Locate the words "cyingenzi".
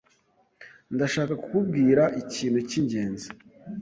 2.69-3.27